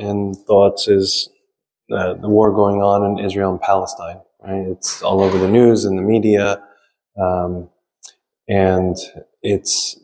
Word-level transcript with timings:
and 0.00 0.36
thoughts 0.46 0.88
is 0.88 1.28
uh, 1.92 2.14
the 2.14 2.28
war 2.28 2.52
going 2.52 2.80
on 2.82 3.04
in 3.04 3.24
Israel 3.24 3.50
and 3.50 3.60
Palestine. 3.60 4.20
Right? 4.42 4.66
It's 4.66 5.02
all 5.02 5.22
over 5.22 5.38
the 5.38 5.48
news 5.48 5.84
and 5.84 5.98
the 5.98 6.02
media, 6.02 6.62
um, 7.20 7.68
and 8.48 8.96
it's 9.42 9.98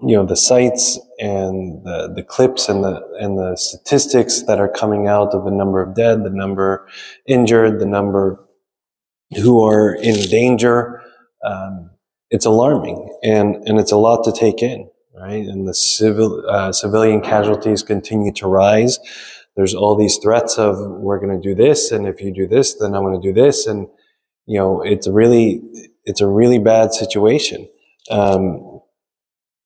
you 0.00 0.16
know 0.16 0.24
the 0.24 0.36
sites 0.36 0.98
and 1.18 1.84
the, 1.84 2.12
the 2.14 2.22
clips 2.22 2.68
and 2.68 2.82
the 2.82 3.02
and 3.20 3.38
the 3.38 3.56
statistics 3.56 4.42
that 4.42 4.58
are 4.58 4.68
coming 4.68 5.06
out 5.06 5.34
of 5.34 5.44
the 5.44 5.50
number 5.50 5.80
of 5.80 5.94
dead, 5.94 6.24
the 6.24 6.30
number 6.30 6.88
injured, 7.26 7.80
the 7.80 7.86
number 7.86 8.44
who 9.36 9.64
are 9.64 9.94
in 9.94 10.14
danger. 10.28 11.00
Um, 11.44 11.90
it's 12.30 12.44
alarming 12.44 13.16
and 13.22 13.56
and 13.66 13.78
it's 13.78 13.92
a 13.92 13.96
lot 13.96 14.24
to 14.24 14.32
take 14.32 14.62
in 14.62 14.88
right? 15.20 15.44
And 15.44 15.66
the 15.66 15.74
civil 15.74 16.44
uh, 16.48 16.72
civilian 16.72 17.20
casualties 17.20 17.82
continue 17.82 18.32
to 18.32 18.46
rise. 18.46 18.98
There's 19.56 19.74
all 19.74 19.96
these 19.96 20.18
threats 20.18 20.58
of 20.58 20.76
we're 20.78 21.18
going 21.18 21.40
to 21.40 21.48
do 21.48 21.54
this, 21.54 21.90
and 21.90 22.06
if 22.06 22.20
you 22.20 22.32
do 22.32 22.46
this, 22.46 22.74
then 22.74 22.94
I'm 22.94 23.02
going 23.02 23.20
to 23.20 23.28
do 23.28 23.34
this, 23.34 23.66
and 23.66 23.88
you 24.46 24.58
know, 24.58 24.82
it's 24.82 25.08
really 25.08 25.62
it's 26.04 26.20
a 26.20 26.28
really 26.28 26.58
bad 26.58 26.92
situation. 26.92 27.68
Um, 28.10 28.80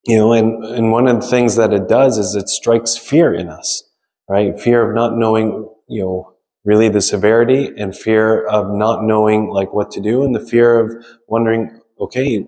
you 0.04 0.16
know, 0.16 0.32
and 0.32 0.64
and 0.64 0.92
one 0.92 1.06
of 1.08 1.20
the 1.20 1.26
things 1.26 1.56
that 1.56 1.72
it 1.72 1.88
does 1.88 2.18
is 2.18 2.34
it 2.34 2.48
strikes 2.48 2.96
fear 2.96 3.34
in 3.34 3.48
us, 3.48 3.84
right? 4.28 4.58
Fear 4.58 4.88
of 4.88 4.94
not 4.94 5.16
knowing, 5.16 5.68
you 5.88 6.02
know, 6.02 6.34
really 6.64 6.88
the 6.88 7.02
severity, 7.02 7.70
and 7.76 7.96
fear 7.96 8.46
of 8.46 8.74
not 8.74 9.04
knowing 9.04 9.50
like 9.50 9.74
what 9.74 9.90
to 9.92 10.00
do, 10.00 10.24
and 10.24 10.34
the 10.34 10.40
fear 10.40 10.80
of 10.80 11.04
wondering, 11.28 11.80
okay, 12.00 12.46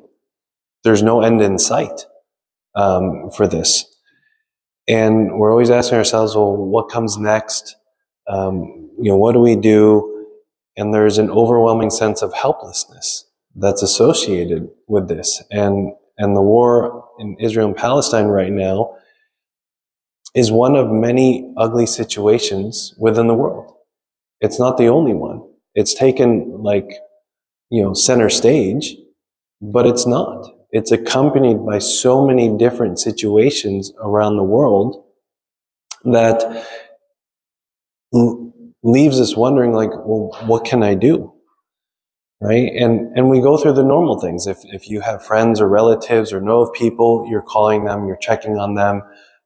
there's 0.83 1.03
no 1.03 1.21
end 1.21 1.43
in 1.43 1.59
sight 1.59 2.07
um, 2.75 3.31
for 3.31 3.47
this. 3.47 3.85
And 4.87 5.39
we're 5.39 5.51
always 5.51 5.71
asking 5.71 5.99
ourselves, 5.99 6.35
well, 6.35 6.55
what 6.57 6.91
comes 6.91 7.17
next? 7.17 7.77
Um, 8.29 8.91
you 8.99 9.11
know, 9.11 9.17
what 9.17 9.33
do 9.33 9.41
we 9.41 9.57
do? 9.57 10.27
And 10.77 10.93
there's 10.93 11.19
an 11.19 11.31
overwhelming 11.31 11.91
sense 11.91 12.21
of 12.23 12.35
helplessness 12.35 13.25
that's 13.55 13.83
associated 13.83 14.69
with 14.89 15.09
this. 15.09 15.43
And, 15.51 15.93
and 16.19 16.37
the 16.37 16.43
war 16.43 17.09
in 17.19 17.37
Israel 17.41 17.69
and 17.69 17.77
Palestine 17.77 18.27
right 18.27 18.53
now 18.53 18.97
is 20.35 20.51
one 20.51 20.75
of 20.75 20.91
many 20.91 21.53
ugly 21.57 21.87
situations 21.87 22.93
within 22.99 23.29
the 23.29 23.35
world. 23.35 23.73
It's 24.41 24.59
not 24.59 24.77
the 24.77 24.89
only 24.89 25.15
one. 25.15 25.43
It's 25.75 25.95
taken 25.95 26.63
like, 26.63 26.91
you 27.71 27.83
know, 27.83 27.95
center 27.95 28.29
stage, 28.29 28.97
but 29.63 29.87
it's 29.87 30.07
not 30.07 30.47
it's 30.75 30.91
accompanied 30.91 31.65
by 31.65 31.79
so 31.79 32.27
many 32.27 32.55
different 32.59 32.99
situations 32.99 33.93
around 34.01 34.37
the 34.37 34.43
world 34.43 35.05
that 36.05 36.67
leaves 38.83 39.21
us 39.21 39.37
wondering 39.37 39.73
like 39.73 39.91
well 39.91 40.37
what 40.47 40.65
can 40.65 40.83
i 40.83 40.95
do? 40.95 41.33
Right? 42.41 42.71
And 42.77 43.17
and 43.17 43.31
we 43.31 43.41
go 43.41 43.57
through 43.57 43.75
the 43.75 43.85
normal 43.85 44.21
things. 44.21 44.47
If 44.47 44.59
if 44.65 44.91
you 44.91 45.01
have 45.01 45.25
friends 45.25 45.61
or 45.61 45.69
relatives 45.69 46.33
or 46.33 46.41
know 46.41 46.61
of 46.61 46.73
people 46.75 47.27
you're 47.31 47.49
calling 47.55 47.85
them 47.85 48.07
you're 48.07 48.17
checking 48.29 48.59
on 48.59 48.75
them 48.75 49.03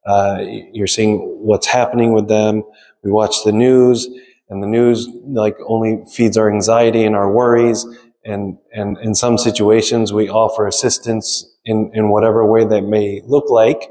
uh, 0.07 0.39
you're 0.73 0.87
seeing 0.87 1.19
what's 1.19 1.67
happening 1.67 2.15
with 2.15 2.29
them. 2.29 2.63
We 3.05 3.13
watch 3.13 3.45
the 3.45 3.53
news 3.53 4.09
and 4.49 4.63
the 4.63 4.67
news 4.67 5.07
like 5.27 5.57
only 5.67 6.03
feeds 6.11 6.39
our 6.39 6.51
anxiety 6.51 7.05
and 7.05 7.15
our 7.15 7.31
worries 7.31 7.85
and, 8.29 8.59
and 8.73 8.99
in 8.99 9.15
some 9.15 9.39
situations 9.39 10.13
we 10.13 10.29
offer 10.29 10.67
assistance 10.67 11.45
in, 11.65 11.91
in 11.95 12.11
whatever 12.11 12.45
way 12.45 12.65
that 12.65 12.83
may 12.83 13.23
look 13.25 13.49
like. 13.49 13.91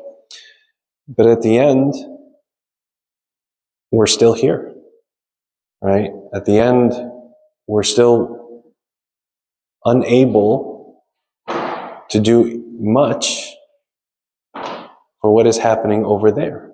But 1.08 1.26
at 1.26 1.42
the 1.42 1.58
end, 1.58 1.94
we're 3.92 4.08
still 4.08 4.34
here, 4.34 4.76
right? 5.82 6.12
At 6.34 6.46
the 6.46 6.60
end, 6.60 6.94
we're 7.66 7.84
still 7.84 8.64
unable 9.84 11.04
to 11.48 12.20
do 12.20 12.64
much 12.80 13.54
for 14.54 15.34
what 15.34 15.48
is 15.48 15.58
happening 15.58 16.06
over 16.06 16.32
there. 16.32 16.72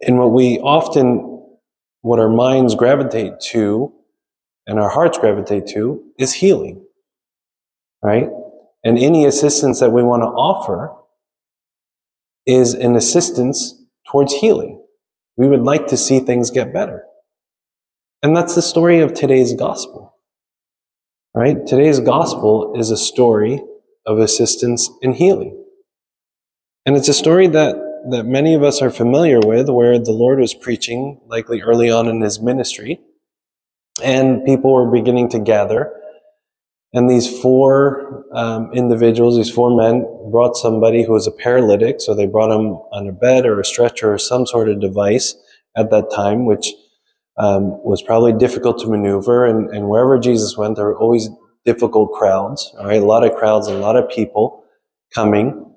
And 0.00 0.18
what 0.18 0.32
we 0.32 0.58
often 0.58 1.31
what 2.02 2.18
our 2.18 2.28
minds 2.28 2.74
gravitate 2.74 3.40
to 3.40 3.92
and 4.66 4.78
our 4.78 4.90
hearts 4.90 5.18
gravitate 5.18 5.66
to 5.68 6.04
is 6.18 6.34
healing, 6.34 6.84
right? 8.02 8.28
And 8.84 8.98
any 8.98 9.24
assistance 9.24 9.80
that 9.80 9.90
we 9.90 10.02
want 10.02 10.22
to 10.22 10.26
offer 10.26 10.94
is 12.46 12.74
an 12.74 12.96
assistance 12.96 13.80
towards 14.10 14.34
healing. 14.34 14.84
We 15.36 15.48
would 15.48 15.62
like 15.62 15.86
to 15.88 15.96
see 15.96 16.20
things 16.20 16.50
get 16.50 16.72
better. 16.72 17.04
And 18.22 18.36
that's 18.36 18.54
the 18.54 18.62
story 18.62 19.00
of 19.00 19.14
today's 19.14 19.54
gospel, 19.54 20.16
right? 21.34 21.64
Today's 21.66 22.00
gospel 22.00 22.74
is 22.76 22.90
a 22.90 22.96
story 22.96 23.62
of 24.06 24.18
assistance 24.18 24.90
in 25.00 25.14
healing. 25.14 25.64
And 26.84 26.96
it's 26.96 27.08
a 27.08 27.14
story 27.14 27.46
that 27.48 27.91
that 28.10 28.24
many 28.24 28.54
of 28.54 28.62
us 28.62 28.82
are 28.82 28.90
familiar 28.90 29.40
with, 29.40 29.68
where 29.68 29.98
the 29.98 30.12
Lord 30.12 30.40
was 30.40 30.54
preaching, 30.54 31.20
likely 31.26 31.62
early 31.62 31.90
on 31.90 32.08
in 32.08 32.20
his 32.20 32.40
ministry, 32.40 33.00
and 34.02 34.44
people 34.44 34.72
were 34.72 34.90
beginning 34.90 35.28
to 35.30 35.38
gather. 35.38 35.92
And 36.92 37.08
these 37.08 37.40
four 37.40 38.24
um, 38.32 38.70
individuals, 38.74 39.36
these 39.36 39.50
four 39.50 39.74
men, 39.74 40.06
brought 40.30 40.56
somebody 40.56 41.04
who 41.04 41.12
was 41.12 41.26
a 41.26 41.32
paralytic. 41.32 42.00
So 42.00 42.14
they 42.14 42.26
brought 42.26 42.54
him 42.54 42.76
on 42.92 43.08
a 43.08 43.12
bed 43.12 43.46
or 43.46 43.60
a 43.60 43.64
stretcher 43.64 44.12
or 44.12 44.18
some 44.18 44.46
sort 44.46 44.68
of 44.68 44.80
device 44.80 45.34
at 45.76 45.90
that 45.90 46.10
time, 46.14 46.44
which 46.44 46.72
um, 47.38 47.82
was 47.82 48.02
probably 48.02 48.32
difficult 48.32 48.78
to 48.80 48.90
maneuver. 48.90 49.46
And, 49.46 49.70
and 49.70 49.88
wherever 49.88 50.18
Jesus 50.18 50.56
went, 50.56 50.76
there 50.76 50.86
were 50.86 50.98
always 50.98 51.30
difficult 51.64 52.12
crowds, 52.12 52.74
all 52.78 52.86
right? 52.86 53.00
A 53.00 53.06
lot 53.06 53.24
of 53.24 53.34
crowds, 53.34 53.68
a 53.68 53.74
lot 53.74 53.96
of 53.96 54.10
people 54.10 54.64
coming 55.14 55.71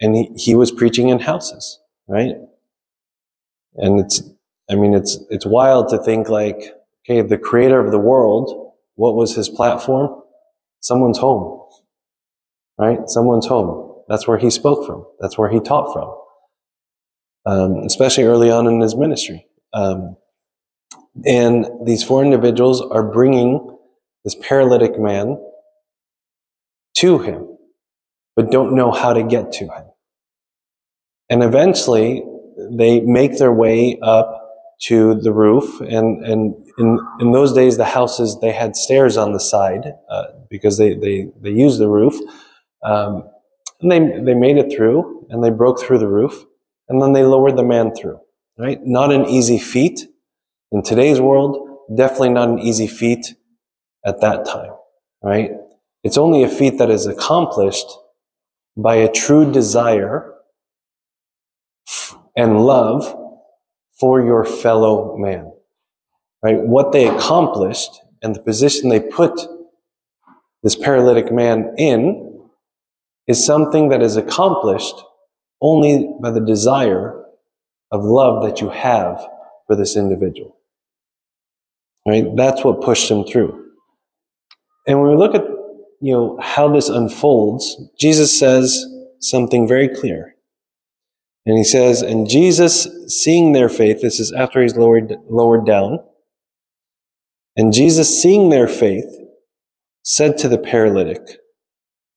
and 0.00 0.14
he, 0.14 0.30
he 0.36 0.54
was 0.54 0.70
preaching 0.70 1.08
in 1.08 1.18
houses, 1.18 1.78
right? 2.08 2.34
And 3.74 4.00
it's, 4.00 4.22
I 4.70 4.74
mean, 4.74 4.94
it's, 4.94 5.18
it's 5.30 5.46
wild 5.46 5.88
to 5.90 5.98
think 5.98 6.28
like, 6.28 6.74
okay, 7.04 7.22
the 7.22 7.38
creator 7.38 7.80
of 7.80 7.92
the 7.92 7.98
world, 7.98 8.74
what 8.94 9.14
was 9.14 9.34
his 9.34 9.48
platform? 9.48 10.22
Someone's 10.80 11.18
home, 11.18 11.66
right? 12.78 13.00
Someone's 13.06 13.46
home. 13.46 14.02
That's 14.08 14.26
where 14.26 14.38
he 14.38 14.50
spoke 14.50 14.86
from. 14.86 15.06
That's 15.20 15.38
where 15.38 15.50
he 15.50 15.60
taught 15.60 15.92
from. 15.92 16.16
Um, 17.46 17.84
especially 17.86 18.24
early 18.24 18.50
on 18.50 18.66
in 18.66 18.80
his 18.80 18.96
ministry. 18.96 19.46
Um, 19.72 20.16
and 21.24 21.66
these 21.84 22.02
four 22.02 22.24
individuals 22.24 22.80
are 22.80 23.02
bringing 23.02 23.76
this 24.24 24.34
paralytic 24.34 24.98
man 24.98 25.38
to 26.96 27.18
him, 27.18 27.56
but 28.36 28.50
don't 28.50 28.74
know 28.74 28.90
how 28.90 29.12
to 29.12 29.22
get 29.22 29.52
to 29.52 29.64
him. 29.64 29.89
And 31.30 31.42
eventually 31.42 32.22
they 32.70 33.00
make 33.00 33.38
their 33.38 33.52
way 33.52 33.98
up 34.02 34.36
to 34.82 35.14
the 35.14 35.32
roof. 35.32 35.80
And, 35.80 36.24
and 36.24 36.54
in, 36.78 36.98
in 37.20 37.32
those 37.32 37.52
days, 37.52 37.76
the 37.76 37.84
houses, 37.84 38.38
they 38.40 38.52
had 38.52 38.76
stairs 38.76 39.16
on 39.16 39.32
the 39.32 39.40
side 39.40 39.94
uh, 40.10 40.24
because 40.50 40.76
they, 40.76 40.94
they, 40.94 41.28
they 41.40 41.50
used 41.50 41.78
the 41.78 41.88
roof. 41.88 42.14
Um, 42.82 43.28
and 43.80 43.90
they, 43.90 43.98
they 43.98 44.34
made 44.34 44.58
it 44.58 44.74
through 44.74 45.26
and 45.30 45.42
they 45.42 45.50
broke 45.50 45.80
through 45.80 45.98
the 45.98 46.08
roof 46.08 46.44
and 46.88 47.00
then 47.00 47.12
they 47.12 47.22
lowered 47.22 47.56
the 47.56 47.62
man 47.62 47.94
through, 47.94 48.20
right? 48.58 48.78
Not 48.82 49.12
an 49.12 49.26
easy 49.26 49.58
feat 49.58 50.06
in 50.72 50.82
today's 50.82 51.20
world, 51.20 51.78
definitely 51.94 52.30
not 52.30 52.48
an 52.48 52.58
easy 52.58 52.86
feat 52.86 53.34
at 54.04 54.20
that 54.20 54.44
time, 54.44 54.72
right? 55.22 55.52
It's 56.02 56.18
only 56.18 56.42
a 56.42 56.48
feat 56.48 56.78
that 56.78 56.90
is 56.90 57.06
accomplished 57.06 57.86
by 58.76 58.96
a 58.96 59.12
true 59.12 59.50
desire 59.50 60.34
and 62.36 62.64
love 62.64 63.16
for 63.98 64.24
your 64.24 64.44
fellow 64.44 65.16
man. 65.16 65.52
Right? 66.42 66.60
What 66.60 66.92
they 66.92 67.06
accomplished 67.06 68.00
and 68.22 68.34
the 68.34 68.40
position 68.40 68.88
they 68.88 69.00
put 69.00 69.40
this 70.62 70.76
paralytic 70.76 71.32
man 71.32 71.74
in 71.76 72.48
is 73.26 73.44
something 73.44 73.88
that 73.90 74.02
is 74.02 74.16
accomplished 74.16 74.94
only 75.60 76.10
by 76.20 76.30
the 76.30 76.40
desire 76.40 77.24
of 77.90 78.04
love 78.04 78.42
that 78.44 78.60
you 78.60 78.70
have 78.70 79.26
for 79.66 79.76
this 79.76 79.96
individual. 79.96 80.56
Right? 82.06 82.24
That's 82.36 82.64
what 82.64 82.80
pushed 82.80 83.10
him 83.10 83.24
through. 83.24 83.66
And 84.86 85.00
when 85.00 85.10
we 85.10 85.16
look 85.16 85.34
at 85.34 85.44
you 86.00 86.12
know 86.12 86.38
how 86.40 86.72
this 86.72 86.88
unfolds, 86.88 87.76
Jesus 87.98 88.36
says 88.36 88.86
something 89.20 89.68
very 89.68 89.88
clear. 89.88 90.34
And 91.46 91.56
he 91.56 91.64
says, 91.64 92.02
and 92.02 92.28
Jesus, 92.28 92.86
seeing 93.08 93.52
their 93.52 93.68
faith, 93.68 94.02
this 94.02 94.20
is 94.20 94.32
after 94.32 94.62
he's 94.62 94.76
lowered, 94.76 95.16
lowered 95.28 95.64
down, 95.64 96.00
and 97.56 97.72
Jesus, 97.72 98.22
seeing 98.22 98.50
their 98.50 98.68
faith, 98.68 99.06
said 100.04 100.38
to 100.38 100.48
the 100.48 100.58
paralytic, 100.58 101.20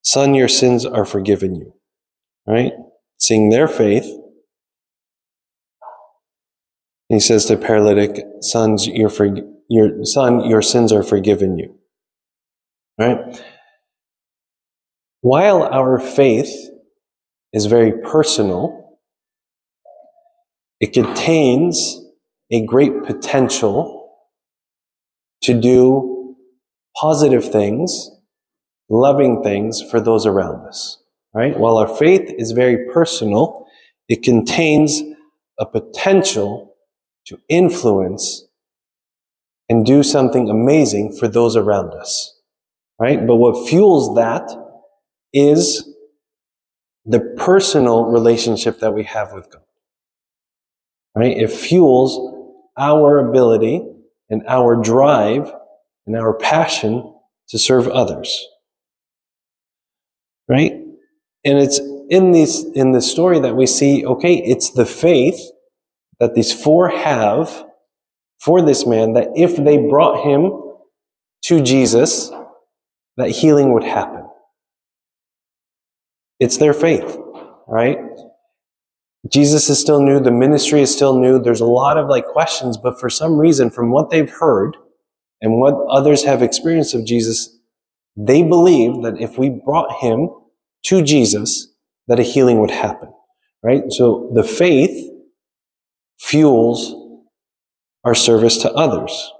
Son, 0.03 0.33
your 0.33 0.47
sins 0.47 0.85
are 0.85 1.05
forgiven 1.05 1.55
you. 1.55 1.73
Right? 2.45 2.73
Seeing 3.17 3.49
their 3.49 3.67
faith, 3.67 4.05
he 7.07 7.19
says 7.19 7.45
to 7.45 7.55
the 7.55 7.65
paralytic, 7.65 8.25
Sons, 8.41 8.87
your, 8.87 9.09
for, 9.09 9.35
your 9.69 10.03
son, 10.03 10.49
your 10.49 10.61
sins 10.61 10.91
are 10.91 11.03
forgiven 11.03 11.57
you. 11.57 11.75
Right? 12.97 13.41
While 15.21 15.63
our 15.63 15.99
faith 15.99 16.53
is 17.53 17.65
very 17.65 17.93
personal, 18.01 18.82
it 20.83 20.91
contains 20.91 21.97
a 22.51 22.65
great 22.65 23.05
potential 23.05 24.17
to 25.43 25.53
do 25.53 26.35
positive 26.99 27.49
things, 27.49 28.11
loving 28.89 29.41
things 29.41 29.81
for 29.81 30.01
those 30.01 30.25
around 30.25 30.67
us. 30.67 31.01
Right? 31.33 31.57
While 31.57 31.77
our 31.77 31.87
faith 31.87 32.29
is 32.37 32.51
very 32.51 32.91
personal, 32.91 33.65
it 34.09 34.23
contains 34.23 35.01
a 35.57 35.65
potential 35.65 36.75
to 37.27 37.39
influence 37.47 38.45
and 39.69 39.85
do 39.85 40.03
something 40.03 40.49
amazing 40.49 41.15
for 41.17 41.29
those 41.29 41.55
around 41.55 41.93
us. 41.93 42.37
Right? 42.99 43.25
But 43.25 43.37
what 43.37 43.69
fuels 43.69 44.13
that 44.17 44.51
is 45.31 45.89
the 47.05 47.21
personal 47.37 48.03
relationship 48.03 48.81
that 48.81 48.93
we 48.93 49.03
have 49.03 49.31
with 49.31 49.49
God. 49.49 49.62
Right? 51.15 51.37
It 51.37 51.51
fuels 51.51 52.19
our 52.77 53.19
ability 53.19 53.85
and 54.29 54.43
our 54.47 54.81
drive 54.81 55.51
and 56.07 56.15
our 56.15 56.33
passion 56.33 57.13
to 57.49 57.59
serve 57.59 57.87
others. 57.87 58.47
Right? 60.47 60.73
And 61.45 61.57
it's 61.59 61.79
in 62.09 62.31
this, 62.31 62.65
in 62.73 62.91
the 62.91 63.01
story 63.01 63.39
that 63.39 63.55
we 63.55 63.65
see, 63.65 64.05
okay, 64.05 64.35
it's 64.35 64.71
the 64.71 64.85
faith 64.85 65.39
that 66.19 66.35
these 66.35 66.51
four 66.53 66.89
have 66.89 67.65
for 68.39 68.61
this 68.61 68.85
man 68.85 69.13
that 69.13 69.29
if 69.35 69.55
they 69.55 69.77
brought 69.77 70.25
him 70.25 70.51
to 71.45 71.61
Jesus, 71.61 72.31
that 73.17 73.29
healing 73.29 73.73
would 73.73 73.83
happen. 73.83 74.27
It's 76.39 76.57
their 76.57 76.73
faith, 76.73 77.17
right? 77.67 77.99
Jesus 79.29 79.69
is 79.69 79.79
still 79.79 80.01
new. 80.01 80.19
The 80.19 80.31
ministry 80.31 80.81
is 80.81 80.93
still 80.93 81.17
new. 81.17 81.39
There's 81.39 81.61
a 81.61 81.65
lot 81.65 81.97
of 81.97 82.07
like 82.07 82.25
questions, 82.25 82.77
but 82.77 82.99
for 82.99 83.09
some 83.09 83.37
reason, 83.37 83.69
from 83.69 83.91
what 83.91 84.09
they've 84.09 84.29
heard 84.29 84.75
and 85.41 85.59
what 85.59 85.75
others 85.89 86.23
have 86.23 86.41
experienced 86.41 86.93
of 86.93 87.05
Jesus, 87.05 87.57
they 88.17 88.43
believe 88.43 89.01
that 89.03 89.19
if 89.19 89.37
we 89.37 89.49
brought 89.49 89.91
him 90.01 90.29
to 90.87 91.01
Jesus, 91.01 91.73
that 92.07 92.19
a 92.19 92.23
healing 92.23 92.59
would 92.59 92.71
happen, 92.71 93.13
right? 93.63 93.83
So 93.89 94.29
the 94.33 94.43
faith 94.43 95.09
fuels 96.19 96.93
our 98.03 98.15
service 98.15 98.57
to 98.57 98.71
others. 98.73 99.31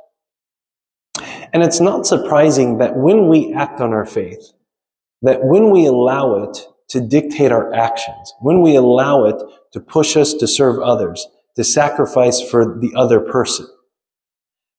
And 1.52 1.62
it's 1.62 1.82
not 1.82 2.08
surprising 2.08 2.78
that 2.80 2.96
when 2.96 3.28
we 3.28 3.54
act 3.54 3.80
on 3.80 3.94
our 3.94 4.06
faith, 4.06 4.54
that 5.22 5.44
when 5.44 5.70
we 5.70 5.86
allow 5.86 6.44
it 6.44 6.58
to 6.94 7.02
dictate 7.02 7.52
our 7.52 7.74
actions, 7.74 8.34
when 8.40 8.62
we 8.62 8.76
allow 8.76 9.26
it 9.26 9.36
to 9.74 9.80
push 9.80 10.16
us 10.16 10.34
to 10.36 10.48
serve 10.48 10.80
others, 10.80 11.28
to 11.56 11.64
sacrifice 11.64 12.42
for 12.42 12.80
the 12.80 12.94
other 12.96 13.20
person, 13.20 13.68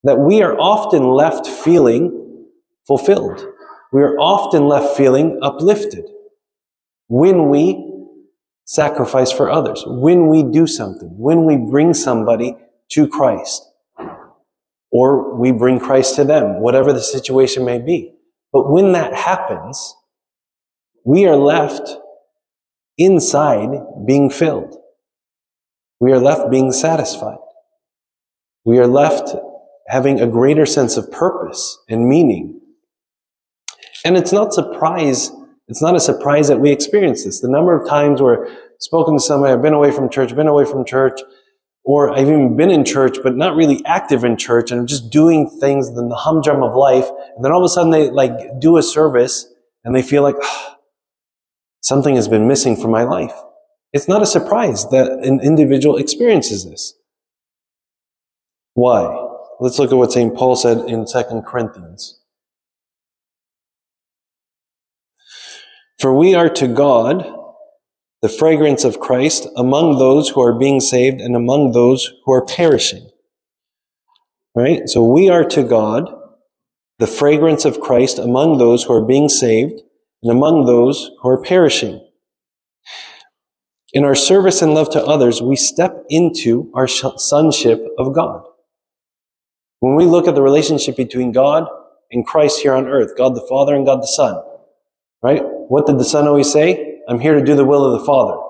that 0.05 0.19
we 0.19 0.43
are 0.43 0.59
often 0.59 1.11
left 1.11 1.47
feeling 1.47 2.47
fulfilled. 2.87 3.47
We 3.93 4.03
are 4.03 4.17
often 4.19 4.67
left 4.67 4.97
feeling 4.97 5.39
uplifted 5.43 6.05
when 7.09 7.49
we 7.49 7.93
sacrifice 8.65 9.31
for 9.31 9.51
others, 9.51 9.85
when 9.87 10.29
we 10.29 10.43
do 10.43 10.67
something, 10.67 11.09
when 11.19 11.45
we 11.45 11.57
bring 11.57 11.95
somebody 11.95 12.57
to 12.91 13.07
Christ, 13.07 13.63
or 14.91 15.37
we 15.37 15.53
bring 15.53 15.79
Christ 15.79 16.17
to 16.17 16.25
them, 16.25 16.61
whatever 16.61 16.93
the 16.93 17.03
situation 17.03 17.65
may 17.65 17.79
be. 17.79 18.15
But 18.53 18.71
when 18.71 18.93
that 18.93 19.13
happens, 19.15 19.95
we 21.05 21.27
are 21.27 21.37
left 21.37 21.99
inside 22.99 23.71
being 24.07 24.31
filled. 24.31 24.77
We 26.01 26.13
are 26.13 26.19
left 26.19 26.51
being 26.51 26.73
satisfied. 26.73 27.39
We 28.65 28.79
are 28.79 28.87
left 28.87 29.35
having 29.89 30.21
a 30.21 30.27
greater 30.27 30.67
sense 30.67 30.97
of 30.97 31.11
purpose 31.11 31.79
and 31.89 32.09
meaning. 32.09 32.61
And 34.05 34.17
it's 34.17 34.33
not 34.33 34.53
surprise, 34.53 35.31
it's 35.69 35.83
not 35.83 35.97
a 35.97 36.01
surprise 36.01 36.49
that 36.49 36.61
we 36.61 36.71
experience 36.71 37.25
this. 37.25 37.41
The 37.41 37.51
number 37.51 37.79
of 37.79 37.89
times 37.89 38.21
where 38.21 38.47
I've 38.47 38.59
spoken 38.79 39.15
to 39.15 39.21
somebody, 39.21 39.53
I've 39.53 39.63
been 39.63 39.75
away 39.75 39.91
from 39.91 40.11
church, 40.11 40.35
been 40.35 40.47
away 40.47 40.65
from 40.65 40.85
church, 40.85 41.21
or 41.85 42.11
I've 42.11 42.29
even 42.29 42.57
been 42.57 42.71
in 42.71 42.85
church, 42.85 43.19
but 43.23 43.37
not 43.37 43.57
really 43.57 43.85
active 43.85 44.25
in 44.25 44.37
church, 44.39 44.71
and 44.71 44.81
I'm 44.81 44.87
just 44.87 45.11
doing 45.11 45.51
things 45.61 45.89
in 45.89 46.09
the 46.09 46.17
humdrum 46.17 46.63
of 46.63 46.75
life. 46.75 47.09
And 47.37 47.45
then 47.45 47.53
all 47.53 47.61
of 47.61 47.65
a 47.65 47.69
sudden 47.69 47.91
they 47.91 48.11
like 48.11 48.33
do 48.59 48.79
a 48.79 48.83
service 48.83 49.47
and 49.85 49.95
they 49.95 50.03
feel 50.03 50.23
like, 50.23 50.37
oh, 50.41 50.74
something 51.85 52.17
has 52.17 52.29
been 52.29 52.49
missing 52.49 52.77
from 52.77 52.91
my 52.91 53.05
life. 53.05 53.35
It's 53.93 54.09
not 54.09 54.23
a 54.23 54.27
surprise 54.27 54.89
that 54.89 55.07
an 55.23 55.41
individual 55.41 55.99
experiences 55.99 56.69
this. 56.69 56.95
Why? 58.73 59.03
Let's 59.61 59.79
look 59.79 59.93
at 59.93 59.99
what 59.99 60.11
St. 60.11 60.35
Paul 60.35 60.57
said 60.57 60.79
in 60.89 61.07
2 61.07 61.43
Corinthians. 61.47 62.21
For 66.01 66.17
we 66.17 66.35
are 66.35 66.49
to 66.49 66.67
God 66.67 67.25
the 68.23 68.29
fragrance 68.29 68.85
of 68.85 68.99
Christ 68.99 69.47
among 69.55 69.99
those 69.99 70.31
who 70.31 70.41
are 70.41 70.59
being 70.59 70.81
saved 70.81 71.21
and 71.21 71.37
among 71.37 71.73
those 71.73 72.13
who 72.25 72.33
are 72.33 72.45
perishing. 72.45 73.11
Right? 74.55 74.89
So 74.89 75.05
we 75.05 75.29
are 75.29 75.45
to 75.45 75.63
God 75.63 76.11
the 76.99 77.07
fragrance 77.07 77.65
of 77.65 77.81
Christ 77.81 78.19
among 78.19 78.57
those 78.57 78.85
who 78.85 78.95
are 78.95 79.05
being 79.05 79.29
saved 79.29 79.83
and 80.25 80.33
among 80.33 80.65
those 80.65 81.11
who 81.21 81.29
are 81.29 81.41
perishing. 81.41 82.01
In 83.93 84.05
our 84.05 84.17
service 84.17 84.63
and 84.63 84.75
love 84.75 84.91
to 84.91 85.05
others, 85.05 85.41
we 85.41 85.55
step 85.55 86.05
into 86.09 86.73
our 86.75 86.89
sonship 86.89 87.87
of 87.99 88.13
God. 88.13 88.43
When 89.79 89.95
we 89.95 90.07
look 90.07 90.27
at 90.27 90.35
the 90.35 90.43
relationship 90.43 90.97
between 90.97 91.31
God 91.31 91.69
and 92.11 92.27
Christ 92.27 92.61
here 92.61 92.75
on 92.75 92.89
earth, 92.89 93.17
God 93.17 93.37
the 93.37 93.47
Father 93.49 93.77
and 93.77 93.87
God 93.87 94.03
the 94.03 94.09
Son, 94.09 94.43
right? 95.23 95.43
What 95.45 95.87
did 95.87 95.99
the 95.99 96.05
Son 96.05 96.27
always 96.27 96.51
say? 96.51 96.99
I'm 97.07 97.21
here 97.21 97.35
to 97.35 97.45
do 97.45 97.55
the 97.55 97.65
will 97.65 97.85
of 97.85 98.01
the 98.01 98.07
Father. 98.07 98.41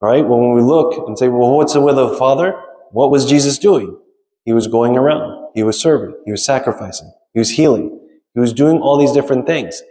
Right? 0.00 0.24
Well, 0.24 0.38
when 0.38 0.52
we 0.52 0.60
look 0.60 1.08
and 1.08 1.18
say, 1.18 1.28
well, 1.28 1.56
what's 1.56 1.72
the 1.72 1.80
will 1.80 1.98
of 1.98 2.10
the 2.10 2.18
Father? 2.18 2.60
What 2.90 3.10
was 3.10 3.24
Jesus 3.24 3.56
doing? 3.56 3.98
He 4.44 4.52
was 4.52 4.66
going 4.66 4.98
around. 4.98 5.48
He 5.54 5.62
was 5.62 5.80
serving. 5.80 6.14
He 6.26 6.30
was 6.30 6.44
sacrificing. 6.44 7.10
He 7.32 7.38
was 7.38 7.48
healing. 7.50 7.98
He 8.34 8.40
was 8.40 8.52
doing 8.52 8.80
all 8.80 8.98
these 8.98 9.12
different 9.12 9.46
things. 9.46 9.82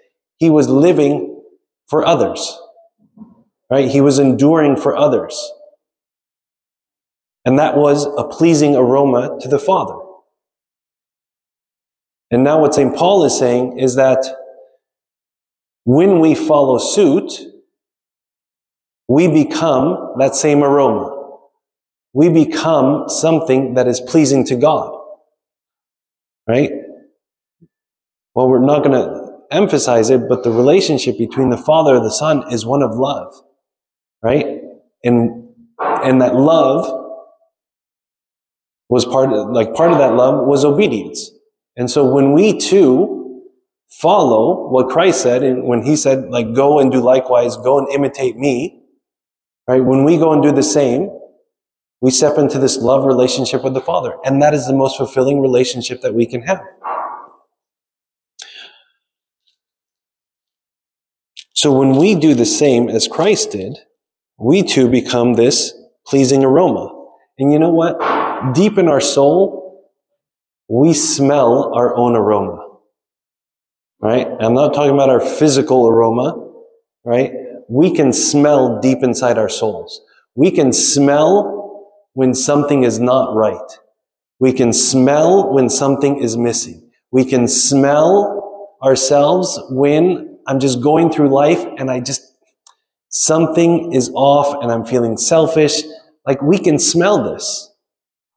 He 0.44 0.50
was 0.50 0.68
living 0.68 1.42
for 1.88 2.06
others. 2.06 2.60
Right? 3.70 3.90
He 3.90 4.02
was 4.02 4.20
enduring 4.20 4.76
for 4.76 4.94
others. 4.94 5.54
And 7.46 7.58
that 7.60 7.78
was 7.78 8.06
a 8.18 8.26
pleasing 8.26 8.76
aroma 8.76 9.38
to 9.40 9.48
the 9.48 9.58
Father. 9.58 9.96
And 12.30 12.44
now 12.44 12.60
what 12.60 12.74
St. 12.74 12.94
Paul 12.94 13.24
is 13.24 13.40
saying 13.40 13.80
is 13.80 13.96
that 13.96 14.20
when 15.86 16.20
we 16.20 16.36
follow 16.36 16.78
suit, 16.78 17.32
we 19.08 19.30
become 19.30 20.16
that 20.20 20.36
same 20.36 20.62
aroma. 20.62 21.38
We 22.12 22.28
become 22.28 23.08
something 23.08 23.76
that 23.76 23.88
is 23.88 24.02
pleasing 24.02 24.46
to 24.48 24.58
God. 24.58 24.92
Right? 26.50 26.70
Well, 28.36 28.50
we're 28.50 28.60
not 28.60 28.84
going 28.84 28.92
to 28.92 29.23
emphasize 29.54 30.10
it, 30.10 30.28
but 30.28 30.44
the 30.44 30.52
relationship 30.52 31.18
between 31.18 31.50
the 31.50 31.58
Father 31.58 31.96
and 31.96 32.06
the 32.06 32.12
Son 32.12 32.44
is 32.52 32.66
one 32.66 32.82
of 32.82 32.96
love, 32.96 33.34
right? 34.22 34.46
And 35.04 35.50
and 35.80 36.22
that 36.22 36.36
love 36.36 37.02
was 38.90 39.06
part 39.06 39.32
of, 39.32 39.50
like 39.52 39.74
part 39.74 39.92
of 39.92 39.98
that 39.98 40.16
love 40.16 40.46
was 40.46 40.64
obedience. 40.64 41.32
And 41.76 41.90
so 41.90 42.06
when 42.06 42.34
we 42.34 42.58
too 42.58 43.42
follow 43.90 44.70
what 44.70 44.90
Christ 44.90 45.22
said, 45.22 45.44
and 45.44 45.64
when 45.64 45.84
He 45.84 45.96
said, 45.96 46.30
like, 46.30 46.54
go 46.54 46.80
and 46.80 46.92
do 46.92 47.00
likewise, 47.00 47.58
go 47.58 47.80
and 47.80 47.88
imitate 47.90 48.38
me, 48.38 48.82
right? 49.68 49.84
When 49.84 50.04
we 50.04 50.18
go 50.18 50.32
and 50.34 50.44
do 50.44 50.52
the 50.52 50.64
same, 50.64 51.10
we 52.02 52.12
step 52.12 52.38
into 52.38 52.60
this 52.60 52.78
love 52.78 53.06
relationship 53.06 53.64
with 53.64 53.74
the 53.74 53.82
Father. 53.82 54.16
And 54.26 54.42
that 54.42 54.54
is 54.54 54.68
the 54.68 54.74
most 54.74 54.98
fulfilling 54.98 55.42
relationship 55.42 56.02
that 56.02 56.14
we 56.14 56.26
can 56.26 56.42
have. 56.42 56.62
So 61.64 61.72
when 61.72 61.96
we 61.96 62.14
do 62.16 62.34
the 62.34 62.46
same 62.46 62.90
as 62.90 63.08
Christ 63.08 63.52
did, 63.52 63.78
we 64.38 64.64
too 64.64 64.90
become 64.90 65.36
this 65.36 65.74
pleasing 66.06 66.44
aroma. 66.44 66.94
And 67.40 67.54
you 67.54 67.58
know 67.58 67.70
what? 67.70 68.54
Deep 68.54 68.78
in 68.78 68.90
our 68.90 69.00
soul, 69.00 69.88
we 70.68 70.94
smell 70.94 71.74
our 71.74 71.96
own 71.96 72.18
aroma. 72.18 72.68
Right? 74.02 74.28
I'm 74.42 74.54
not 74.54 74.74
talking 74.74 74.94
about 74.94 75.10
our 75.10 75.22
physical 75.22 75.88
aroma, 75.88 76.36
right? 77.06 77.32
We 77.70 77.96
can 77.96 78.12
smell 78.12 78.82
deep 78.82 78.98
inside 79.02 79.38
our 79.38 79.48
souls. 79.48 80.02
We 80.36 80.52
can 80.52 80.74
smell 80.74 81.88
when 82.12 82.34
something 82.34 82.84
is 82.84 83.00
not 83.00 83.36
right. 83.36 83.72
We 84.38 84.52
can 84.52 84.74
smell 84.74 85.54
when 85.54 85.70
something 85.70 86.22
is 86.22 86.36
missing. 86.36 86.92
We 87.10 87.24
can 87.24 87.48
smell 87.48 88.76
ourselves 88.84 89.58
when 89.70 90.33
I'm 90.48 90.60
just 90.60 90.82
going 90.82 91.12
through 91.12 91.30
life 91.30 91.64
and 91.78 91.90
I 91.90 92.00
just, 92.00 92.22
something 93.10 93.94
is 93.94 94.12
off 94.14 94.62
and 94.62 94.72
I'm 94.72 94.86
feeling 94.86 95.18
selfish. 95.18 95.84
Like 96.26 96.42
we 96.42 96.58
can 96.58 96.80
smell 96.80 97.34
this. 97.34 97.72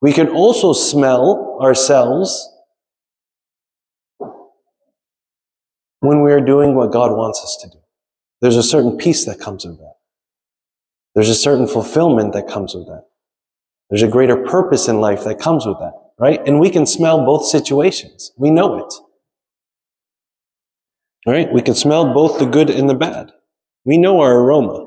We 0.01 0.13
can 0.13 0.29
also 0.29 0.73
smell 0.73 1.59
ourselves 1.61 2.49
when 6.01 6.23
we 6.23 6.33
are 6.33 6.41
doing 6.41 6.75
what 6.75 6.93
God 6.93 7.17
wants 7.17 7.43
us 7.43 7.59
to 7.63 7.69
do. 7.69 7.79
There's 8.41 8.57
a 8.57 8.63
certain 8.63 8.97
peace 8.97 9.25
that 9.25 9.41
comes 9.41 9.65
with 9.65 9.79
that. 9.79 9.95
There's 11.15 11.31
a 11.31 11.35
certain 11.35 11.67
fulfillment 11.67 12.35
that 12.35 12.47
comes 12.47 12.75
with 12.75 12.87
that. 12.87 13.05
There's 13.89 14.03
a 14.03 14.09
greater 14.09 14.37
purpose 14.37 14.89
in 14.89 15.01
life 15.01 15.25
that 15.25 15.39
comes 15.39 15.65
with 15.65 15.79
that, 15.79 15.95
right? 16.19 16.41
And 16.47 16.61
we 16.61 16.71
can 16.71 16.87
smell 16.87 17.25
both 17.25 17.47
situations. 17.47 18.33
We 18.37 18.51
know 18.51 18.79
it. 18.79 18.93
Right? 21.27 21.53
We 21.53 21.61
can 21.61 21.75
smell 21.75 22.15
both 22.15 22.39
the 22.39 22.47
good 22.47 22.71
and 22.71 22.89
the 22.89 22.95
bad. 22.95 23.33
We 23.85 23.99
know 23.99 24.21
our 24.21 24.39
aroma. 24.39 24.85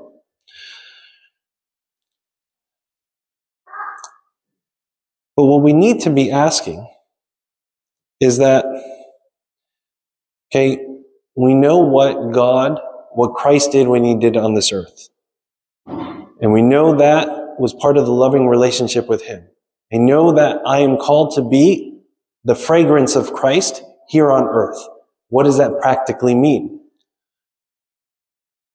But 5.36 5.46
what 5.46 5.64
we 5.64 5.74
need 5.74 6.02
to 6.02 6.10
be 6.10 6.32
asking 6.32 6.88
is 8.20 8.38
that, 8.40 8.66
okay, 10.52 10.86
we 11.36 11.54
know 11.54 11.78
what 11.80 12.34
God, 12.34 12.80
what 13.12 13.36
Christ 13.36 13.72
did 13.72 13.88
when 13.88 14.04
he 14.04 14.16
did 14.16 14.36
on 14.36 14.54
this 14.54 14.74
earth. 14.74 15.10
And 15.88 16.54
we 16.54 16.62
know 16.62 16.98
that 16.98 17.28
was 17.58 17.74
part 17.74 17.98
of 17.98 18.06
the 18.06 18.12
loving 18.12 18.48
relationship 18.48 19.08
with 19.08 19.24
him. 19.24 19.48
I 19.94 19.98
know 19.98 20.34
that 20.34 20.60
I 20.66 20.80
am 20.80 20.98
called 20.98 21.36
to 21.36 21.42
be 21.42 22.00
the 22.44 22.56
fragrance 22.56 23.16
of 23.16 23.34
Christ 23.34 23.84
here 24.08 24.32
on 24.32 24.44
earth. 24.44 24.80
What 25.30 25.44
does 25.44 25.58
that 25.58 25.80
practically 25.80 26.36
mean? 26.36 26.80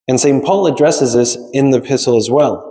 And 0.06 0.20
St. 0.20 0.44
Paul 0.44 0.66
addresses 0.66 1.14
this 1.14 1.36
in 1.52 1.70
the 1.70 1.78
epistle 1.78 2.16
as 2.16 2.30
well. 2.30 2.70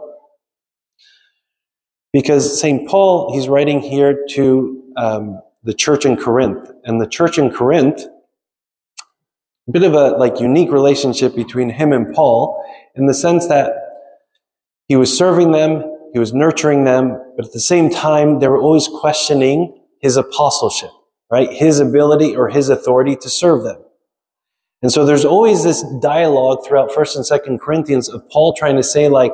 Because 2.11 2.59
St. 2.59 2.87
Paul, 2.87 3.33
he's 3.33 3.47
writing 3.47 3.81
here 3.81 4.25
to 4.31 4.83
um, 4.95 5.41
the 5.63 5.73
church 5.73 6.05
in 6.05 6.15
Corinth. 6.15 6.69
And 6.83 7.01
the 7.01 7.07
church 7.07 7.37
in 7.37 7.51
Corinth, 7.51 8.05
a 9.67 9.71
bit 9.71 9.83
of 9.83 9.93
a 9.93 10.11
like 10.11 10.39
unique 10.39 10.71
relationship 10.71 11.35
between 11.35 11.69
him 11.69 11.91
and 11.91 12.13
Paul 12.13 12.63
in 12.95 13.07
the 13.07 13.13
sense 13.13 13.47
that 13.47 13.73
he 14.87 14.95
was 14.95 15.15
serving 15.17 15.53
them, 15.53 15.83
he 16.13 16.19
was 16.19 16.33
nurturing 16.33 16.83
them, 16.83 17.19
but 17.35 17.45
at 17.47 17.53
the 17.53 17.59
same 17.59 17.89
time, 17.89 18.39
they 18.39 18.47
were 18.47 18.59
always 18.59 18.87
questioning 18.87 19.81
his 19.99 20.17
apostleship 20.17 20.91
right? 21.33 21.51
His 21.51 21.79
ability 21.79 22.35
or 22.35 22.49
his 22.49 22.69
authority 22.69 23.15
to 23.15 23.27
serve 23.27 23.63
them. 23.63 23.81
And 24.83 24.91
so 24.91 25.03
there's 25.03 25.25
always 25.25 25.63
this 25.63 25.83
dialogue 25.99 26.63
throughout 26.63 26.91
1st 26.91 27.15
and 27.15 27.41
2nd 27.41 27.59
Corinthians 27.59 28.07
of 28.07 28.29
Paul 28.29 28.53
trying 28.53 28.75
to 28.75 28.83
say 28.83 29.09
like, 29.09 29.33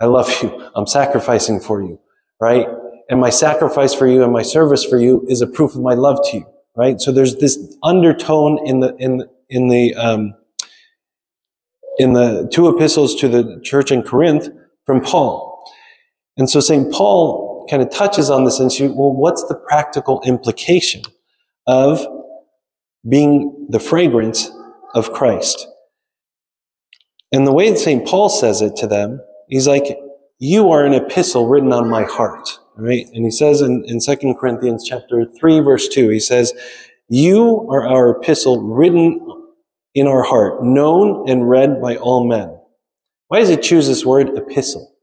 I 0.00 0.06
love 0.06 0.30
you. 0.42 0.70
I'm 0.74 0.86
sacrificing 0.86 1.60
for 1.60 1.82
you, 1.82 2.00
right? 2.40 2.66
And 3.10 3.20
my 3.20 3.28
sacrifice 3.28 3.92
for 3.92 4.06
you 4.06 4.22
and 4.22 4.32
my 4.32 4.40
service 4.40 4.86
for 4.86 4.96
you 4.96 5.22
is 5.28 5.42
a 5.42 5.46
proof 5.46 5.74
of 5.74 5.82
my 5.82 5.92
love 5.92 6.18
to 6.30 6.38
you, 6.38 6.46
right? 6.74 6.98
So 6.98 7.12
there's 7.12 7.36
this 7.36 7.76
undertone 7.82 8.66
in 8.66 8.80
the, 8.80 8.96
in, 8.96 9.28
in 9.50 9.68
the, 9.68 9.94
um, 9.96 10.32
in 11.98 12.14
the 12.14 12.48
two 12.50 12.70
epistles 12.70 13.14
to 13.16 13.28
the 13.28 13.60
church 13.62 13.92
in 13.92 14.02
Corinth 14.02 14.48
from 14.86 15.02
Paul. 15.02 15.62
And 16.38 16.48
so 16.48 16.60
St. 16.60 16.90
Paul 16.90 17.45
kind 17.68 17.82
of 17.82 17.90
touches 17.90 18.30
on 18.30 18.44
this 18.44 18.60
issue. 18.60 18.92
Well, 18.92 19.12
what's 19.12 19.44
the 19.44 19.54
practical 19.54 20.22
implication 20.24 21.02
of 21.66 22.06
being 23.08 23.66
the 23.70 23.80
fragrance 23.80 24.50
of 24.94 25.12
Christ? 25.12 25.66
And 27.32 27.46
the 27.46 27.52
way 27.52 27.70
that 27.70 27.78
St. 27.78 28.06
Paul 28.06 28.28
says 28.28 28.62
it 28.62 28.76
to 28.76 28.86
them, 28.86 29.20
he's 29.48 29.66
like, 29.66 29.98
you 30.38 30.70
are 30.70 30.84
an 30.84 30.94
epistle 30.94 31.48
written 31.48 31.72
on 31.72 31.88
my 31.88 32.04
heart. 32.04 32.58
Right? 32.76 33.06
And 33.14 33.24
he 33.24 33.30
says 33.30 33.62
in, 33.62 33.84
in 33.86 34.00
2 34.00 34.34
Corinthians 34.38 34.84
chapter 34.86 35.24
3, 35.38 35.60
verse 35.60 35.88
2, 35.88 36.10
he 36.10 36.20
says, 36.20 36.52
You 37.08 37.66
are 37.70 37.86
our 37.86 38.10
epistle 38.10 38.60
written 38.62 39.20
in 39.94 40.06
our 40.06 40.22
heart, 40.22 40.62
known 40.62 41.28
and 41.28 41.48
read 41.48 41.80
by 41.80 41.96
all 41.96 42.26
men. 42.26 42.54
Why 43.28 43.40
does 43.40 43.48
he 43.48 43.56
choose 43.56 43.88
this 43.88 44.04
word 44.04 44.36
epistle? 44.36 44.95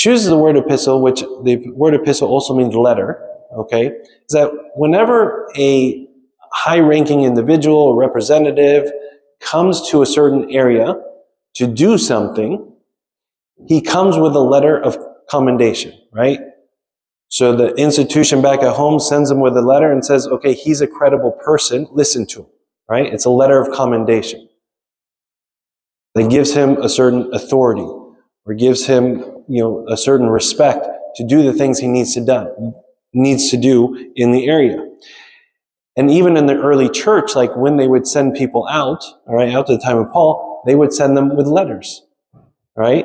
Chooses 0.00 0.28
the 0.28 0.38
word 0.38 0.56
epistle, 0.56 1.02
which 1.02 1.20
the 1.20 1.62
word 1.74 1.92
epistle 1.92 2.26
also 2.26 2.56
means 2.56 2.74
letter, 2.74 3.22
okay, 3.54 3.88
is 3.88 4.32
that 4.32 4.50
whenever 4.74 5.46
a 5.58 6.08
high 6.52 6.80
ranking 6.80 7.24
individual 7.24 7.76
or 7.76 7.94
representative 7.94 8.90
comes 9.40 9.90
to 9.90 10.00
a 10.00 10.06
certain 10.06 10.50
area 10.50 10.94
to 11.54 11.66
do 11.66 11.98
something, 11.98 12.72
he 13.68 13.82
comes 13.82 14.16
with 14.16 14.34
a 14.34 14.40
letter 14.40 14.80
of 14.80 14.96
commendation, 15.28 15.92
right? 16.12 16.40
So 17.28 17.54
the 17.54 17.74
institution 17.74 18.40
back 18.40 18.62
at 18.62 18.74
home 18.74 19.00
sends 19.00 19.30
him 19.30 19.40
with 19.40 19.54
a 19.54 19.60
letter 19.60 19.92
and 19.92 20.02
says, 20.02 20.26
okay, 20.26 20.54
he's 20.54 20.80
a 20.80 20.86
credible 20.86 21.32
person, 21.32 21.86
listen 21.92 22.26
to 22.28 22.40
him, 22.40 22.46
right? 22.88 23.12
It's 23.12 23.26
a 23.26 23.30
letter 23.30 23.60
of 23.60 23.70
commendation 23.76 24.48
that 26.14 26.30
gives 26.30 26.54
him 26.54 26.78
a 26.78 26.88
certain 26.88 27.28
authority 27.34 27.86
or 28.46 28.54
gives 28.54 28.86
him 28.86 29.39
you 29.50 29.60
know, 29.60 29.84
a 29.88 29.96
certain 29.96 30.28
respect 30.28 30.86
to 31.16 31.26
do 31.26 31.42
the 31.42 31.52
things 31.52 31.80
he 31.80 31.88
needs 31.88 32.14
to 32.14 32.24
done, 32.24 32.72
needs 33.12 33.50
to 33.50 33.56
do 33.56 34.12
in 34.14 34.30
the 34.30 34.46
area. 34.46 34.86
And 35.96 36.08
even 36.08 36.36
in 36.36 36.46
the 36.46 36.54
early 36.54 36.88
church, 36.88 37.34
like 37.34 37.56
when 37.56 37.76
they 37.76 37.88
would 37.88 38.06
send 38.06 38.34
people 38.34 38.66
out, 38.68 39.02
all 39.26 39.34
right, 39.34 39.52
out 39.52 39.66
to 39.66 39.72
the 39.72 39.82
time 39.82 39.98
of 39.98 40.10
Paul, 40.12 40.62
they 40.66 40.76
would 40.76 40.92
send 40.92 41.16
them 41.16 41.36
with 41.36 41.48
letters, 41.48 42.02
right? 42.76 43.04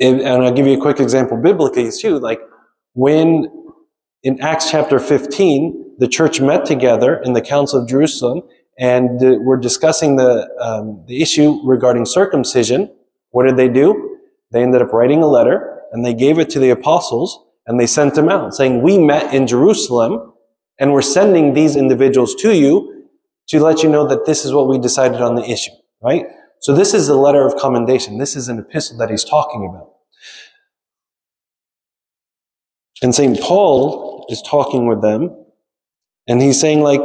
And, 0.00 0.22
I'll 0.22 0.52
give 0.52 0.66
you 0.66 0.78
a 0.78 0.80
quick 0.80 1.00
example 1.00 1.36
biblically 1.36 1.90
too. 1.90 2.20
Like 2.20 2.40
when 2.94 3.50
in 4.22 4.40
Acts 4.40 4.70
chapter 4.70 5.00
15, 5.00 5.96
the 5.98 6.06
church 6.06 6.40
met 6.40 6.64
together 6.64 7.16
in 7.16 7.32
the 7.32 7.42
Council 7.42 7.82
of 7.82 7.88
Jerusalem 7.88 8.42
and 8.78 9.20
we're 9.44 9.56
discussing 9.56 10.16
the, 10.16 10.48
um, 10.60 11.02
the 11.08 11.20
issue 11.20 11.58
regarding 11.64 12.06
circumcision. 12.06 12.94
What 13.30 13.44
did 13.46 13.56
they 13.56 13.68
do? 13.68 14.17
They 14.50 14.62
ended 14.62 14.82
up 14.82 14.92
writing 14.92 15.22
a 15.22 15.26
letter 15.26 15.82
and 15.92 16.04
they 16.04 16.14
gave 16.14 16.38
it 16.38 16.50
to 16.50 16.58
the 16.58 16.70
apostles 16.70 17.44
and 17.66 17.78
they 17.78 17.86
sent 17.86 18.14
them 18.14 18.28
out 18.28 18.54
saying, 18.54 18.82
we 18.82 18.98
met 18.98 19.34
in 19.34 19.46
Jerusalem 19.46 20.32
and 20.78 20.92
we're 20.92 21.02
sending 21.02 21.54
these 21.54 21.76
individuals 21.76 22.34
to 22.36 22.54
you 22.54 23.06
to 23.48 23.60
let 23.60 23.82
you 23.82 23.88
know 23.88 24.06
that 24.06 24.26
this 24.26 24.44
is 24.44 24.52
what 24.52 24.68
we 24.68 24.78
decided 24.78 25.20
on 25.20 25.34
the 25.34 25.44
issue, 25.44 25.72
right? 26.02 26.26
So 26.60 26.74
this 26.74 26.94
is 26.94 27.08
a 27.08 27.14
letter 27.14 27.46
of 27.46 27.56
commendation. 27.56 28.18
This 28.18 28.36
is 28.36 28.48
an 28.48 28.58
epistle 28.58 28.98
that 28.98 29.10
he's 29.10 29.24
talking 29.24 29.68
about. 29.68 29.92
And 33.02 33.14
St. 33.14 33.40
Paul 33.40 34.26
is 34.28 34.42
talking 34.42 34.86
with 34.86 35.02
them 35.02 35.44
and 36.26 36.42
he's 36.42 36.60
saying 36.60 36.80
like, 36.80 37.00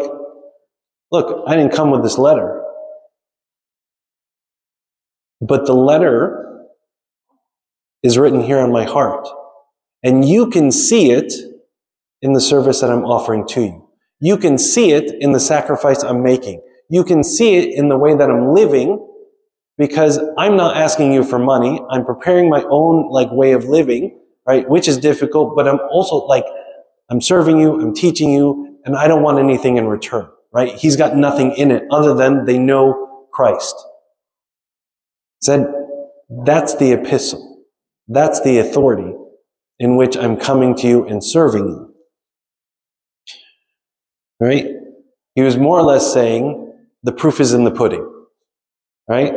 look, 1.12 1.44
I 1.48 1.56
didn't 1.56 1.74
come 1.74 1.92
with 1.92 2.04
this 2.04 2.18
letter. 2.18 2.62
But 5.40 5.66
the 5.66 5.74
letter 5.74 6.53
is 8.04 8.18
written 8.18 8.42
here 8.42 8.60
on 8.60 8.72
my 8.72 8.84
heart. 8.84 9.28
And 10.04 10.28
you 10.28 10.50
can 10.50 10.72
see 10.72 11.12
it 11.12 11.34
in 12.22 12.34
the 12.34 12.42
service 12.42 12.82
that 12.82 12.92
I'm 12.92 13.06
offering 13.06 13.48
to 13.50 13.62
you. 13.62 13.90
You 14.20 14.38
can 14.38 14.58
see 14.58 14.92
it 14.92 15.14
in 15.22 15.32
the 15.32 15.40
sacrifice 15.40 16.04
I'm 16.04 16.24
making. 16.24 16.62
You 16.90 17.04
can 17.04 17.24
see 17.24 17.56
it 17.56 17.74
in 17.74 17.90
the 17.90 17.98
way 17.98 18.16
that 18.16 18.30
I'm 18.30 18.54
living 18.54 19.06
because 19.78 20.20
I'm 20.38 20.56
not 20.56 20.78
asking 20.78 21.14
you 21.14 21.24
for 21.24 21.40
money. 21.40 21.82
I'm 21.90 22.06
preparing 22.06 22.50
my 22.50 22.64
own 22.70 23.10
like 23.10 23.32
way 23.32 23.54
of 23.54 23.66
living, 23.66 24.20
right? 24.46 24.70
Which 24.70 24.88
is 24.88 24.98
difficult, 24.98 25.56
but 25.56 25.68
I'm 25.68 25.80
also 25.92 26.26
like, 26.26 26.46
I'm 27.10 27.22
serving 27.22 27.60
you, 27.60 27.82
I'm 27.82 27.94
teaching 27.94 28.32
you, 28.32 28.78
and 28.86 28.96
I 28.96 29.08
don't 29.08 29.24
want 29.24 29.40
anything 29.40 29.78
in 29.78 29.88
return, 29.88 30.30
right? 30.52 30.74
He's 30.74 30.96
got 30.96 31.16
nothing 31.16 31.54
in 31.54 31.72
it 31.72 31.84
other 31.92 32.14
than 32.14 32.46
they 32.46 32.60
know 32.60 33.28
Christ. 33.32 33.76
Said, 35.42 35.68
that's 36.46 36.76
the 36.76 36.94
epistle. 36.94 37.53
That's 38.08 38.42
the 38.42 38.60
authority 38.60 39.14
in 39.80 39.96
which 39.96 40.18
I'm 40.18 40.38
coming 40.38 40.76
to 40.78 40.88
you 40.88 41.08
and 41.08 41.24
serving 41.24 41.68
you. 41.68 41.96
Right? 44.40 44.68
He 45.36 45.42
was 45.42 45.58
more 45.58 45.80
or 45.80 45.84
less 45.84 46.14
saying, 46.14 46.74
the 47.04 47.12
proof 47.12 47.40
is 47.40 47.54
in 47.54 47.64
the 47.64 47.72
pudding. 47.72 48.10
Right? 49.08 49.34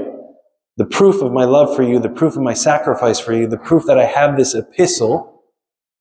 The 0.77 0.85
proof 0.85 1.23
of 1.23 1.33
my 1.33 1.45
love 1.45 1.75
for 1.75 1.83
you, 1.83 1.99
the 1.99 2.09
proof 2.09 2.37
of 2.37 2.43
my 2.43 2.55
sacrifice 2.55 3.19
for 3.19 3.33
you, 3.33 3.47
the 3.47 3.57
proof 3.57 3.85
that 3.87 3.99
I 3.99 4.05
have 4.05 4.37
this 4.37 4.55
epistle 4.55 5.43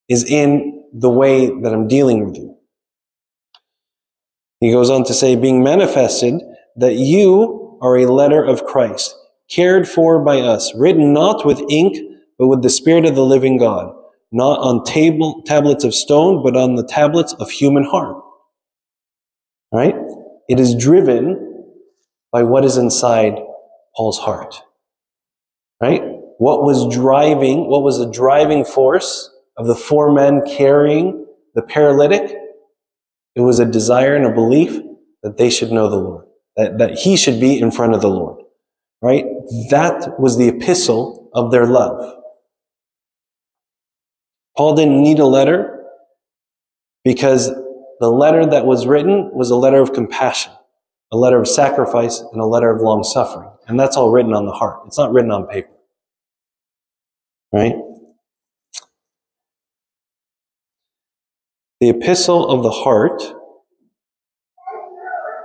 is 0.09 0.23
in 0.29 0.83
the 0.93 1.09
way 1.09 1.47
that 1.47 1.73
I'm 1.73 1.87
dealing 1.87 2.25
with 2.25 2.35
you. 2.35 2.57
He 4.59 4.71
goes 4.71 4.89
on 4.89 5.03
to 5.05 5.13
say, 5.13 5.35
being 5.35 5.63
manifested 5.63 6.41
that 6.75 6.95
you 6.95 7.77
are 7.81 7.97
a 7.97 8.11
letter 8.11 8.43
of 8.43 8.65
Christ, 8.65 9.15
cared 9.49 9.87
for 9.87 10.23
by 10.23 10.41
us, 10.41 10.73
written 10.75 11.13
not 11.13 11.45
with 11.45 11.61
ink, 11.69 11.97
but 12.37 12.47
with 12.47 12.61
the 12.61 12.69
Spirit 12.69 13.05
of 13.05 13.15
the 13.15 13.25
living 13.25 13.57
God, 13.57 13.95
not 14.31 14.59
on 14.59 14.83
table, 14.83 15.41
tablets 15.45 15.83
of 15.83 15.95
stone, 15.95 16.43
but 16.43 16.55
on 16.55 16.75
the 16.75 16.85
tablets 16.85 17.33
of 17.33 17.49
human 17.49 17.83
heart. 17.83 18.21
Right? 19.71 19.95
It 20.49 20.59
is 20.59 20.75
driven 20.75 21.63
by 22.31 22.43
what 22.43 22.65
is 22.65 22.77
inside 22.77 23.37
Paul's 23.95 24.19
heart. 24.19 24.61
Right? 25.81 26.01
What 26.37 26.63
was 26.63 26.93
driving, 26.93 27.69
what 27.69 27.83
was 27.83 27.97
the 27.97 28.11
driving 28.11 28.65
force 28.65 29.31
of 29.57 29.67
the 29.67 29.75
four 29.75 30.11
men 30.11 30.41
carrying 30.45 31.25
the 31.53 31.61
paralytic? 31.61 32.35
It 33.35 33.41
was 33.41 33.59
a 33.59 33.65
desire 33.65 34.15
and 34.15 34.25
a 34.25 34.33
belief 34.33 34.81
that 35.23 35.37
they 35.37 35.49
should 35.49 35.71
know 35.71 35.89
the 35.89 35.95
Lord, 35.95 36.25
that, 36.57 36.77
that 36.77 36.97
he 36.99 37.15
should 37.15 37.39
be 37.39 37.59
in 37.59 37.71
front 37.71 37.93
of 37.93 38.01
the 38.01 38.09
Lord. 38.09 38.43
Right? 39.01 39.25
That 39.69 40.19
was 40.19 40.37
the 40.37 40.49
epistle 40.49 41.29
of 41.33 41.51
their 41.51 41.65
love. 41.65 42.21
Paul 44.57 44.75
didn't 44.75 45.01
need 45.01 45.19
a 45.19 45.25
letter 45.25 45.83
because 47.03 47.49
the 47.99 48.09
letter 48.09 48.45
that 48.45 48.65
was 48.65 48.87
written 48.87 49.31
was 49.33 49.51
a 49.51 49.55
letter 49.55 49.81
of 49.81 49.93
compassion, 49.93 50.51
a 51.11 51.17
letter 51.17 51.39
of 51.39 51.47
sacrifice, 51.47 52.19
and 52.19 52.41
a 52.41 52.45
letter 52.45 52.69
of 52.69 52.81
long 52.81 53.03
suffering. 53.03 53.49
And 53.67 53.79
that's 53.79 53.97
all 53.97 54.11
written 54.11 54.33
on 54.33 54.45
the 54.45 54.51
heart. 54.51 54.81
It's 54.87 54.97
not 54.97 55.11
written 55.11 55.31
on 55.31 55.47
paper. 55.47 55.69
Right? 57.51 57.75
The 61.79 61.89
epistle 61.89 62.49
of 62.49 62.63
the 62.63 62.71
heart 62.71 63.21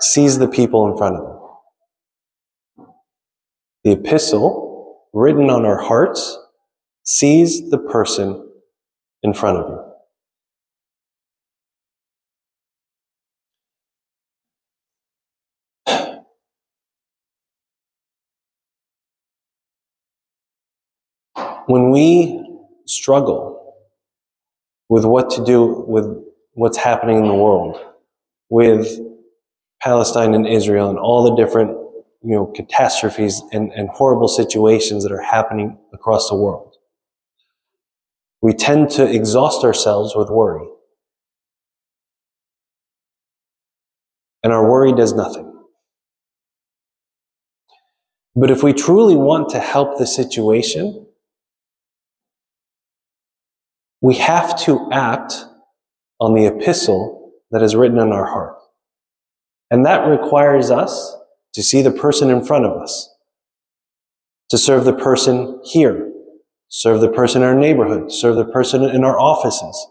sees 0.00 0.38
the 0.38 0.49
people 0.49 0.90
in 0.90 0.97
front 0.97 1.17
of 1.17 1.23
them. 1.25 2.87
The 3.85 3.93
epistle, 3.93 5.09
written 5.12 5.50
on 5.50 5.64
our 5.64 5.81
hearts, 5.81 6.38
sees 7.05 7.71
the 7.71 7.79
person 7.79 8.50
in 9.23 9.33
front 9.33 9.59
of 9.59 9.69
you. 9.69 9.85
When 21.67 21.91
we 21.91 22.45
struggle 22.87 23.77
with 24.89 25.05
what 25.05 25.31
to 25.31 25.45
do 25.45 25.85
with 25.87 26.07
what's 26.55 26.77
happening 26.77 27.19
in 27.19 27.29
the 27.29 27.35
world, 27.35 27.79
with 28.49 28.99
Palestine 29.81 30.35
and 30.35 30.47
Israel 30.47 30.91
and 30.91 30.99
all 30.99 31.23
the 31.25 31.37
different 31.43 31.71
you 32.23 32.35
know, 32.35 32.47
catastrophes 32.47 33.43
and, 33.53 33.73
and 33.73 33.89
horrible 33.89 34.29
situations 34.29 35.05
that 35.05 35.12
are 35.12 35.23
happening 35.23 35.79
across 35.93 36.29
the 36.29 36.35
world. 36.37 36.70
We 38.42 38.52
tend 38.52 38.90
to 38.90 39.09
exhaust 39.09 39.64
ourselves 39.64 40.14
with 40.16 40.30
worry. 40.30 40.66
And 44.43 44.52
our 44.52 44.69
worry 44.69 44.93
does 44.93 45.12
nothing. 45.12 45.47
But 48.34 48.50
if 48.50 48.62
we 48.62 48.73
truly 48.73 49.17
want 49.17 49.50
to 49.50 49.60
help 49.60 49.99
the 49.99 50.06
situation, 50.06 51.06
we 54.00 54.15
have 54.15 54.58
to 54.62 54.88
act 54.91 55.45
on 56.19 56.34
the 56.34 56.47
epistle 56.47 57.32
that 57.50 57.62
is 57.62 57.76
written 57.76 57.99
in 57.99 58.12
our 58.12 58.26
heart. 58.26 58.56
And 59.71 59.84
that 59.84 60.06
requires 60.06 60.71
us 60.71 61.17
to 61.54 61.62
see 61.62 61.82
the 61.82 61.91
person 61.91 62.30
in 62.30 62.45
front 62.45 62.65
of 62.65 62.80
us, 62.80 63.12
to 64.50 64.56
serve 64.56 64.84
the 64.84 64.95
person 64.95 65.60
here, 65.65 66.09
serve 66.71 67.00
the 67.00 67.11
person 67.11 67.43
in 67.43 67.49
our 67.49 67.54
neighborhood, 67.54 68.11
serve 68.11 68.37
the 68.37 68.45
person 68.45 68.83
in 68.85 69.04
our 69.04 69.19
offices. 69.19 69.87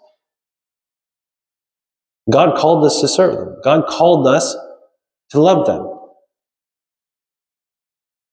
God 2.32 2.58
called 2.58 2.86
us 2.86 3.02
to 3.02 3.08
serve 3.08 3.36
them. 3.36 3.56
God 3.64 3.86
called 3.88 4.28
us 4.28 4.56
to 5.32 5.40
love 5.40 5.68
them. 5.68 5.86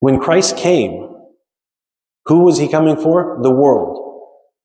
When 0.00 0.20
Christ 0.20 0.56
came, 0.56 1.08
who 2.26 2.40
was 2.40 2.58
he 2.58 2.68
coming 2.68 2.96
for? 2.96 3.38
The 3.42 3.50
world. 3.50 4.02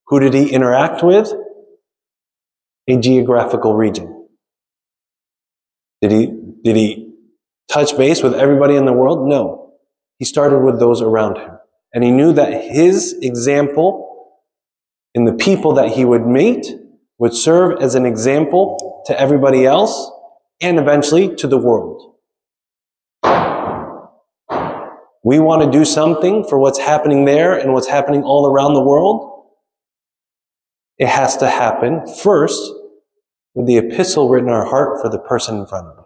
Who 0.07 0.19
did 0.19 0.33
he 0.33 0.51
interact 0.51 1.03
with? 1.03 1.31
A 2.87 2.97
geographical 2.97 3.75
region. 3.75 4.27
Did 6.01 6.11
he, 6.11 6.33
did 6.63 6.75
he 6.75 7.13
touch 7.69 7.97
base 7.97 8.21
with 8.21 8.33
everybody 8.33 8.75
in 8.75 8.85
the 8.85 8.93
world? 8.93 9.27
No. 9.27 9.73
He 10.19 10.25
started 10.25 10.59
with 10.59 10.79
those 10.79 11.01
around 11.01 11.37
him. 11.37 11.51
And 11.93 12.03
he 12.03 12.11
knew 12.11 12.33
that 12.33 12.63
his 12.63 13.17
example 13.21 14.37
in 15.13 15.25
the 15.25 15.33
people 15.33 15.73
that 15.73 15.89
he 15.89 16.05
would 16.05 16.25
meet 16.25 16.67
would 17.17 17.33
serve 17.33 17.81
as 17.81 17.95
an 17.95 18.05
example 18.05 19.03
to 19.05 19.19
everybody 19.19 19.65
else 19.65 20.09
and 20.61 20.79
eventually 20.79 21.35
to 21.35 21.47
the 21.47 21.57
world. 21.57 22.15
We 25.23 25.39
want 25.39 25.61
to 25.63 25.69
do 25.69 25.85
something 25.85 26.45
for 26.45 26.57
what's 26.57 26.79
happening 26.79 27.25
there 27.25 27.53
and 27.53 27.73
what's 27.73 27.87
happening 27.87 28.23
all 28.23 28.47
around 28.47 28.73
the 28.73 28.81
world. 28.81 29.45
It 30.97 31.07
has 31.07 31.37
to 31.37 31.49
happen 31.49 32.07
first 32.07 32.71
with 33.53 33.67
the 33.67 33.77
epistle 33.77 34.29
written 34.29 34.49
in 34.49 34.55
our 34.55 34.65
heart 34.65 35.01
for 35.01 35.09
the 35.09 35.19
person 35.19 35.57
in 35.59 35.67
front 35.67 35.87
of 35.87 35.99
us. 35.99 36.05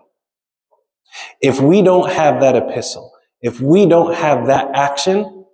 If 1.42 1.62
we 1.62 1.82
don't 1.82 2.12
have 2.12 2.42
that 2.42 2.56
epistle, 2.56 3.14
if 3.42 3.62
we 3.62 3.86
don't 3.86 4.16
have 4.16 4.48
that 4.48 4.72
action, 4.74 5.45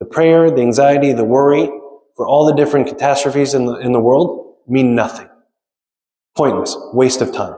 the 0.00 0.06
prayer, 0.06 0.50
the 0.50 0.62
anxiety, 0.62 1.12
the 1.12 1.24
worry 1.24 1.70
for 2.16 2.26
all 2.26 2.46
the 2.46 2.54
different 2.54 2.88
catastrophes 2.88 3.54
in 3.54 3.66
the, 3.66 3.74
in 3.76 3.92
the 3.92 4.00
world 4.00 4.56
mean 4.66 4.94
nothing. 4.94 5.28
Pointless, 6.36 6.76
waste 6.92 7.20
of 7.20 7.32
time. 7.32 7.56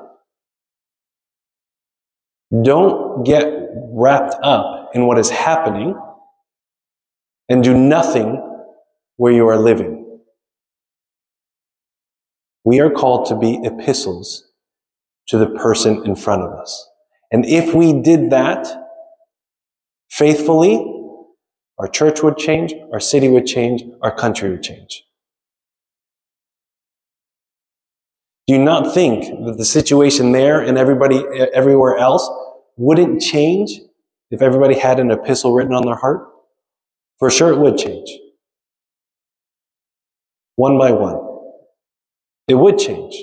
Don't 2.63 3.25
get 3.25 3.47
wrapped 3.93 4.35
up 4.43 4.91
in 4.95 5.07
what 5.07 5.19
is 5.19 5.31
happening 5.31 5.99
and 7.49 7.65
do 7.65 7.77
nothing 7.77 8.41
where 9.17 9.33
you 9.33 9.49
are 9.49 9.59
living. 9.59 10.21
We 12.65 12.81
are 12.81 12.91
called 12.91 13.27
to 13.29 13.37
be 13.37 13.61
epistles 13.63 14.51
to 15.29 15.39
the 15.39 15.47
person 15.47 16.05
in 16.05 16.15
front 16.15 16.43
of 16.43 16.53
us. 16.53 16.89
And 17.31 17.47
if 17.47 17.75
we 17.75 18.01
did 18.01 18.31
that 18.31 18.69
faithfully, 20.11 21.02
our 21.83 21.89
church 21.89 22.23
would 22.23 22.37
change, 22.37 22.73
our 22.93 23.01
city 23.01 23.29
would 23.29 23.45
change, 23.45 23.83
our 24.03 24.15
country 24.15 24.49
would 24.51 24.63
change. 24.63 25.05
Do 28.47 28.57
not 28.57 28.95
think 28.95 29.25
that 29.47 29.59
the 29.59 29.65
situation 29.65 30.31
there 30.31 30.61
and 30.61 30.79
everybody 30.79 31.25
everywhere 31.53 31.99
else 31.99 32.31
wouldn't 32.77 33.21
change 33.21 33.81
if 34.31 34.43
everybody 34.43 34.79
had 34.79 35.01
an 35.01 35.11
epistle 35.11 35.55
written 35.55 35.75
on 35.75 35.85
their 35.85 35.97
heart? 35.97 36.29
For 37.19 37.31
sure 37.31 37.53
it 37.53 37.59
would 37.59 37.79
change. 37.79 38.09
One 40.55 40.79
by 40.79 40.93
one. 40.93 41.19
It 42.47 42.55
would 42.55 42.79
change. 42.79 43.17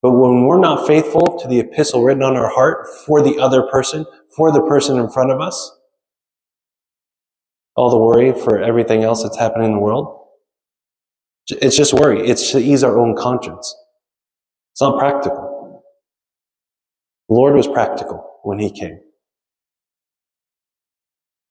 But 0.00 0.12
when 0.12 0.44
we're 0.44 0.60
not 0.60 0.86
faithful 0.86 1.40
to 1.40 1.48
the 1.48 1.58
epistle 1.58 2.04
written 2.04 2.22
on 2.22 2.36
our 2.36 2.50
heart 2.50 2.86
for 3.04 3.20
the 3.20 3.36
other 3.38 3.62
person, 3.62 4.06
for 4.36 4.52
the 4.52 4.62
person 4.62 4.96
in 4.96 5.10
front 5.10 5.32
of 5.32 5.40
us, 5.40 5.76
all 7.76 7.90
the 7.90 7.98
worry 7.98 8.32
for 8.32 8.60
everything 8.60 9.02
else 9.02 9.22
that's 9.22 9.38
happening 9.38 9.66
in 9.66 9.72
the 9.74 9.80
world, 9.80 10.20
it's 11.48 11.76
just 11.76 11.92
worry. 11.92 12.26
It's 12.26 12.52
to 12.52 12.58
ease 12.58 12.82
our 12.82 12.98
own 12.98 13.16
conscience. 13.16 13.74
It's 14.72 14.80
not 14.80 14.98
practical. 14.98 15.82
The 17.28 17.34
Lord 17.34 17.54
was 17.54 17.66
practical 17.66 18.40
when 18.42 18.58
He 18.58 18.70
came. 18.70 19.00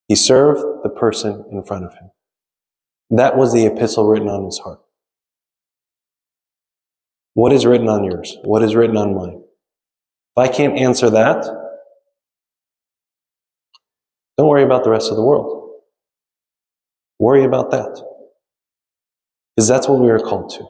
He 0.08 0.16
served 0.16 0.62
the 0.84 0.90
person 0.90 1.46
in 1.52 1.64
front 1.64 1.86
of 1.86 1.94
Him. 1.94 2.12
That 3.10 3.38
was 3.38 3.54
the 3.54 3.66
epistle 3.66 4.08
written 4.08 4.30
on 4.30 4.46
His 4.46 4.60
heart. 4.60 4.80
What 7.36 7.52
is 7.52 7.66
written 7.66 7.90
on 7.90 8.04
yours? 8.04 8.38
What 8.44 8.64
is 8.64 8.76
written 8.76 8.98
on 8.98 9.16
mine? 9.16 9.44
If 10.36 10.38
I 10.38 10.48
can't 10.48 10.78
answer 10.78 11.10
that, 11.10 11.44
don't 14.38 14.48
worry 14.48 14.64
about 14.64 14.84
the 14.84 14.90
rest 14.90 15.12
of 15.12 15.18
the 15.18 15.24
world. 15.24 15.63
Worry 17.24 17.46
about 17.46 17.72
that. 17.72 18.04
Because 19.56 19.70
that's 19.70 19.88
what 19.88 20.02
we 20.02 20.10
are 20.10 20.20
called 20.20 20.50
to. 20.56 20.68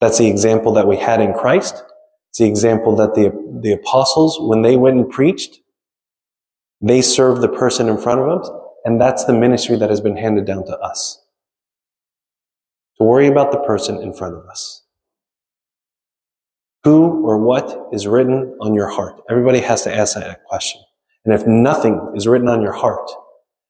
That's 0.00 0.18
the 0.18 0.26
example 0.26 0.72
that 0.74 0.88
we 0.88 0.96
had 0.96 1.20
in 1.20 1.32
Christ. 1.32 1.84
It's 2.30 2.40
the 2.40 2.48
example 2.48 2.96
that 2.96 3.14
the, 3.14 3.30
the 3.62 3.74
apostles, 3.74 4.38
when 4.40 4.62
they 4.62 4.76
went 4.76 4.96
and 4.96 5.08
preached, 5.08 5.60
they 6.80 7.00
served 7.00 7.42
the 7.42 7.48
person 7.48 7.88
in 7.88 7.96
front 7.96 8.20
of 8.20 8.26
them. 8.26 8.60
And 8.84 9.00
that's 9.00 9.24
the 9.24 9.32
ministry 9.32 9.76
that 9.76 9.88
has 9.88 10.00
been 10.00 10.16
handed 10.16 10.46
down 10.46 10.66
to 10.66 10.76
us. 10.78 11.22
To 12.98 13.04
worry 13.04 13.28
about 13.28 13.52
the 13.52 13.60
person 13.60 14.02
in 14.02 14.12
front 14.12 14.34
of 14.34 14.46
us. 14.46 14.82
Who 16.82 17.24
or 17.24 17.38
what 17.38 17.86
is 17.92 18.08
written 18.08 18.56
on 18.60 18.74
your 18.74 18.88
heart? 18.88 19.20
Everybody 19.30 19.60
has 19.60 19.84
to 19.84 19.94
ask 19.94 20.16
that 20.16 20.42
question. 20.42 20.80
And 21.24 21.32
if 21.32 21.46
nothing 21.46 22.14
is 22.16 22.26
written 22.26 22.48
on 22.48 22.62
your 22.62 22.72
heart, 22.72 23.08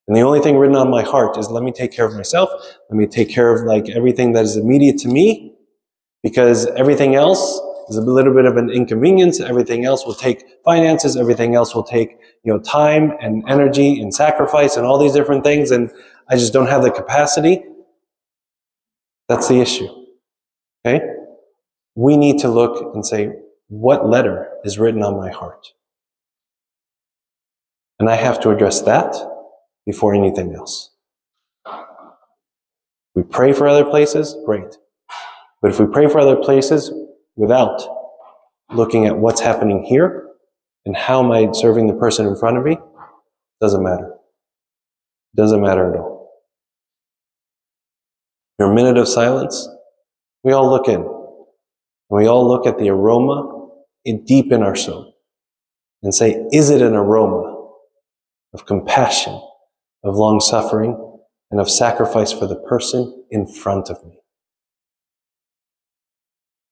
and 0.06 0.16
the 0.16 0.20
only 0.20 0.40
thing 0.40 0.56
written 0.56 0.76
on 0.76 0.90
my 0.90 1.02
heart 1.02 1.36
is 1.36 1.50
let 1.50 1.62
me 1.62 1.72
take 1.72 1.92
care 1.92 2.04
of 2.04 2.14
myself, 2.14 2.50
let 2.90 2.96
me 2.96 3.06
take 3.06 3.28
care 3.28 3.52
of 3.52 3.66
like 3.66 3.88
everything 3.90 4.32
that 4.32 4.44
is 4.44 4.56
immediate 4.56 4.98
to 4.98 5.08
me, 5.08 5.54
because 6.22 6.66
everything 6.68 7.14
else 7.14 7.60
is 7.88 7.96
a 7.96 8.00
little 8.00 8.34
bit 8.34 8.44
of 8.44 8.56
an 8.56 8.70
inconvenience. 8.70 9.40
Everything 9.40 9.84
else 9.84 10.04
will 10.04 10.14
take 10.14 10.44
finances. 10.64 11.16
Everything 11.16 11.54
else 11.54 11.74
will 11.74 11.84
take, 11.84 12.18
you 12.42 12.52
know, 12.52 12.58
time 12.58 13.12
and 13.20 13.44
energy 13.48 14.00
and 14.00 14.12
sacrifice 14.12 14.76
and 14.76 14.84
all 14.84 14.98
these 14.98 15.12
different 15.12 15.44
things. 15.44 15.70
And 15.70 15.90
I 16.28 16.36
just 16.36 16.52
don't 16.52 16.66
have 16.66 16.82
the 16.82 16.90
capacity. 16.90 17.64
That's 19.28 19.48
the 19.48 19.60
issue. 19.60 19.88
Okay? 20.84 21.04
We 21.94 22.16
need 22.16 22.40
to 22.40 22.48
look 22.48 22.94
and 22.94 23.06
say, 23.06 23.32
what 23.68 24.08
letter 24.08 24.48
is 24.64 24.78
written 24.78 25.02
on 25.02 25.16
my 25.16 25.30
heart? 25.30 25.72
And 27.98 28.10
I 28.10 28.16
have 28.16 28.40
to 28.40 28.50
address 28.50 28.82
that 28.82 29.14
before 29.86 30.14
anything 30.14 30.54
else. 30.54 30.90
We 33.14 33.22
pray 33.22 33.52
for 33.52 33.66
other 33.66 33.84
places, 33.84 34.36
great. 34.44 34.76
But 35.62 35.70
if 35.70 35.80
we 35.80 35.86
pray 35.86 36.08
for 36.08 36.18
other 36.18 36.36
places 36.36 36.92
without 37.36 37.82
looking 38.72 39.06
at 39.06 39.16
what's 39.16 39.40
happening 39.40 39.84
here 39.84 40.28
and 40.84 40.94
how 40.96 41.24
am 41.24 41.32
I 41.32 41.50
serving 41.52 41.86
the 41.86 41.94
person 41.94 42.26
in 42.26 42.36
front 42.36 42.58
of 42.58 42.64
me, 42.64 42.76
doesn't 43.60 43.82
matter. 43.82 44.12
Doesn't 45.34 45.62
matter 45.62 45.92
at 45.92 45.98
all. 45.98 46.30
Your 48.58 48.72
minute 48.72 48.98
of 48.98 49.08
silence, 49.08 49.68
we 50.42 50.52
all 50.52 50.68
look 50.68 50.88
in. 50.88 51.00
And 51.00 52.18
we 52.20 52.26
all 52.26 52.46
look 52.46 52.66
at 52.66 52.78
the 52.78 52.90
aroma 52.90 53.68
in 54.04 54.24
deep 54.24 54.52
in 54.52 54.62
our 54.62 54.76
soul 54.76 55.14
and 56.02 56.14
say, 56.14 56.46
is 56.52 56.70
it 56.70 56.82
an 56.82 56.94
aroma 56.94 57.70
of 58.54 58.64
compassion, 58.64 59.40
of 60.04 60.16
long 60.16 60.40
suffering, 60.40 61.02
and 61.50 61.60
of 61.60 61.70
sacrifice 61.70 62.32
for 62.32 62.46
the 62.46 62.56
person 62.56 63.24
in 63.30 63.46
front 63.46 63.88
of 63.88 64.04
me? 64.04 64.18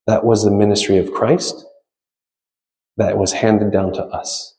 That 0.07 0.25
was 0.25 0.45
the 0.45 0.51
ministry 0.51 0.99
of 0.99 1.13
Christ 1.13 1.65
that 2.97 3.19
was 3.19 3.33
handed 3.33 3.73
down 3.73 3.93
to 3.95 4.03
us. 4.05 4.57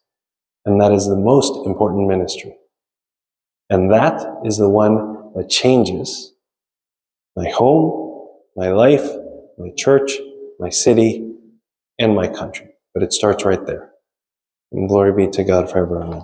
And 0.65 0.82
that 0.82 0.91
is 0.91 1.08
the 1.08 1.15
most 1.15 1.65
important 1.65 2.08
ministry. 2.08 2.56
And 3.69 3.91
that 3.91 4.25
is 4.43 4.58
the 4.58 4.69
one 4.69 5.32
that 5.36 5.49
changes 5.49 6.34
my 7.36 7.49
home, 7.49 8.28
my 8.56 8.69
life, 8.71 9.08
my 9.58 9.69
church, 9.78 10.13
my 10.60 10.69
city, 10.69 11.34
and 11.99 12.15
my 12.15 12.28
country. 12.28 12.69
But 12.93 13.04
it 13.04 13.13
starts 13.13 13.45
right 13.45 13.65
there. 13.65 13.91
And 14.71 14.89
glory 14.89 15.13
be 15.13 15.32
to 15.32 15.43
God 15.43 15.69
forever. 15.69 16.01
Amen. 16.04 16.23